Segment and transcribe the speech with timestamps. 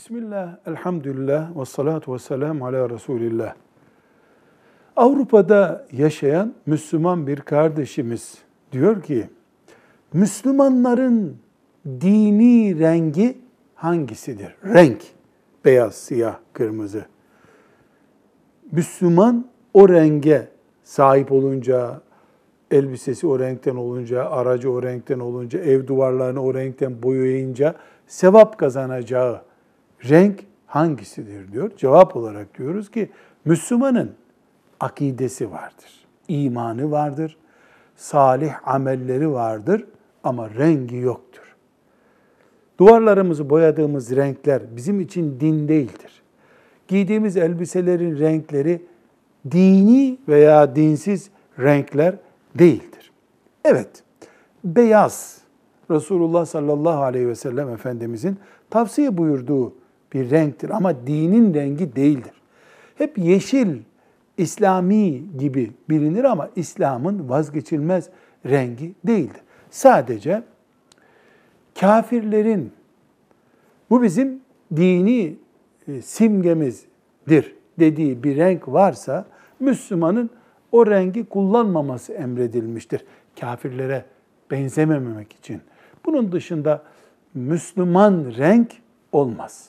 [0.00, 3.54] Bismillah, elhamdülillah ve salatu ve selam ala Resulillah.
[4.96, 8.38] Avrupa'da yaşayan Müslüman bir kardeşimiz
[8.72, 9.28] diyor ki,
[10.12, 11.36] Müslümanların
[11.86, 13.38] dini rengi
[13.74, 14.54] hangisidir?
[14.64, 15.02] Renk,
[15.64, 17.04] beyaz, siyah, kırmızı.
[18.72, 20.48] Müslüman o renge
[20.82, 22.00] sahip olunca,
[22.70, 27.74] elbisesi o renkten olunca, aracı o renkten olunca, ev duvarlarını o renkten boyayınca
[28.06, 29.49] sevap kazanacağı
[30.08, 31.70] renk hangisidir diyor.
[31.76, 33.10] Cevap olarak diyoruz ki
[33.44, 34.12] Müslümanın
[34.80, 37.36] akidesi vardır, imanı vardır,
[37.96, 39.86] salih amelleri vardır
[40.24, 41.56] ama rengi yoktur.
[42.78, 46.22] Duvarlarımızı boyadığımız renkler bizim için din değildir.
[46.88, 48.82] Giydiğimiz elbiselerin renkleri
[49.50, 52.14] dini veya dinsiz renkler
[52.54, 53.12] değildir.
[53.64, 54.02] Evet,
[54.64, 55.40] beyaz
[55.90, 58.38] Resulullah sallallahu aleyhi ve sellem Efendimizin
[58.70, 59.79] tavsiye buyurduğu
[60.12, 62.32] bir renktir ama dinin rengi değildir.
[62.98, 63.78] Hep yeşil,
[64.38, 68.08] İslami gibi bilinir ama İslam'ın vazgeçilmez
[68.46, 69.40] rengi değildir.
[69.70, 70.42] Sadece
[71.80, 72.72] kafirlerin
[73.90, 74.40] bu bizim
[74.76, 75.36] dini
[75.88, 79.26] e, simgemizdir dediği bir renk varsa
[79.60, 80.30] Müslümanın
[80.72, 83.04] o rengi kullanmaması emredilmiştir.
[83.40, 84.04] Kafirlere
[84.50, 85.60] benzememek için.
[86.06, 86.82] Bunun dışında
[87.34, 88.72] Müslüman renk
[89.12, 89.68] olmaz.